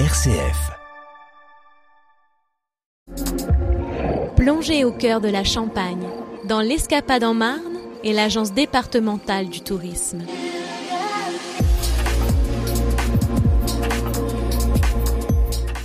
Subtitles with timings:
[0.00, 0.72] RCF.
[4.34, 6.08] Plongez au cœur de la Champagne,
[6.48, 10.24] dans l'Escapade en Marne et l'Agence départementale du tourisme.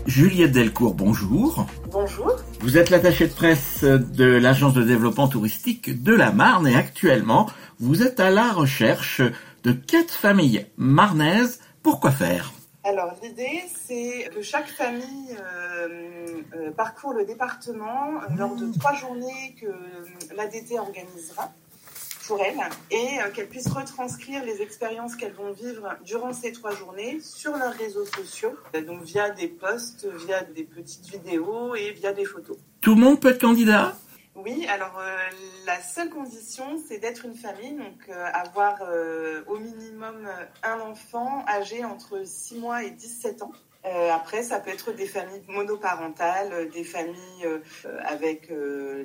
[0.08, 1.68] Juliette Delcourt, bonjour.
[1.92, 2.32] Bonjour.
[2.62, 7.48] Vous êtes l'attachée de presse de l'Agence de développement touristique de la Marne et actuellement,
[7.80, 9.22] vous êtes à la recherche
[9.64, 11.60] de quatre familles marnaises.
[11.84, 12.54] Pourquoi faire?
[12.84, 18.94] Alors l'idée, c'est que chaque famille euh, euh, parcourt le département euh, lors de trois
[18.94, 19.68] journées que
[20.34, 21.52] l'ADT organisera
[22.26, 22.58] pour elles
[22.90, 27.58] et euh, qu'elles puissent retranscrire les expériences qu'elles vont vivre durant ces trois journées sur
[27.58, 28.56] leurs réseaux sociaux,
[28.88, 32.58] donc via des posts, via des petites vidéos et via des photos.
[32.80, 33.94] Tout le monde peut être candidat?
[34.44, 35.18] Oui, alors euh,
[35.66, 40.30] la seule condition, c'est d'être une famille, donc euh, avoir euh, au minimum
[40.64, 43.52] un enfant âgé entre 6 mois et 17 ans.
[44.14, 47.48] Après, ça peut être des familles monoparentales, des familles
[48.04, 48.52] avec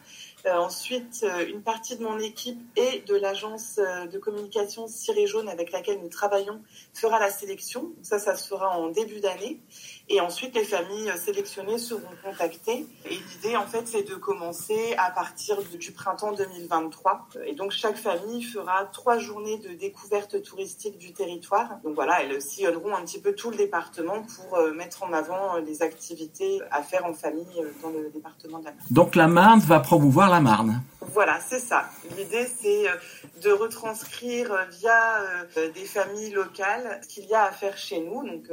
[0.48, 5.26] Euh, ensuite, euh, une partie de mon équipe et de l'agence euh, de communication Ciré
[5.26, 6.62] Jaune avec laquelle nous travaillons
[6.94, 7.94] fera la sélection.
[8.04, 9.60] Ça, ça se fera en début d'année.
[10.08, 12.86] Et ensuite, les familles sélectionnées seront contactées.
[13.06, 17.28] Et l'idée, en fait, c'est de commencer à partir du printemps 2023.
[17.48, 21.80] Et donc, chaque famille fera trois journées de découverte touristique du territoire.
[21.84, 25.82] Donc voilà, elles sillonneront un petit peu tout le département pour mettre en avant les
[25.82, 27.46] activités à faire en famille
[27.82, 28.86] dans le département de la Marne.
[28.92, 30.82] Donc, la Marne va promouvoir la Marne.
[31.14, 31.90] Voilà, c'est ça.
[32.18, 32.96] L'idée, c'est euh,
[33.42, 35.22] de retranscrire euh, via
[35.56, 38.28] euh, des familles locales ce qu'il y a à faire chez nous.
[38.28, 38.44] Donc,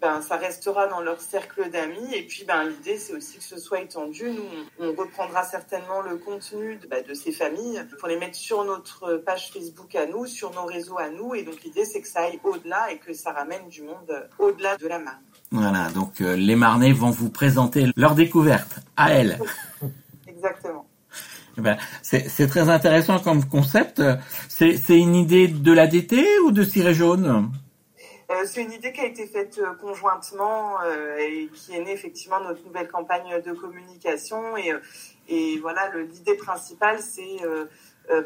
[0.00, 2.14] ben, ça restera dans leur cercle d'amis.
[2.14, 4.30] Et puis, ben, l'idée, c'est aussi que ce soit étendu.
[4.30, 4.44] Nous,
[4.78, 9.16] on, reprendra certainement le contenu de, ben, de ces familles pour les mettre sur notre
[9.16, 11.34] page Facebook à nous, sur nos réseaux à nous.
[11.34, 14.76] Et donc, l'idée, c'est que ça aille au-delà et que ça ramène du monde au-delà
[14.76, 15.22] de la Marne.
[15.52, 19.38] Voilà, donc euh, les Marnais vont vous présenter leur découverte à elles.
[21.58, 24.02] Ben, c'est très intéressant comme concept.
[24.48, 27.50] C'est une idée de l'ADT ou de Ciré Jaune?
[28.28, 31.92] Euh, c'est une idée qui a été faite euh, conjointement euh, et qui est née
[31.92, 34.56] effectivement notre nouvelle campagne de communication.
[35.28, 37.38] Et, voilà, l'idée principale, c'est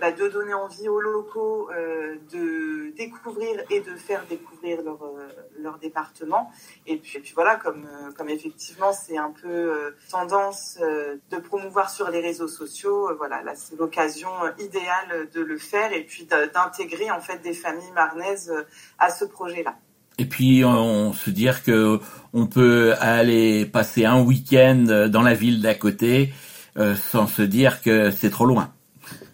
[0.00, 5.28] bah, de donner envie aux locaux euh, de découvrir et de faire découvrir leur, euh,
[5.58, 6.50] leur département.
[6.86, 11.16] Et puis, et puis voilà, comme, euh, comme effectivement c'est un peu euh, tendance euh,
[11.30, 15.58] de promouvoir sur les réseaux sociaux, euh, voilà, là c'est l'occasion euh, idéale de le
[15.58, 18.64] faire et puis d'intégrer en fait des familles marnaises euh,
[18.98, 19.76] à ce projet-là.
[20.18, 21.98] Et puis on se dire que
[22.34, 26.34] on peut aller passer un week-end dans la ville d'à côté
[26.76, 28.72] euh, sans se dire que c'est trop loin.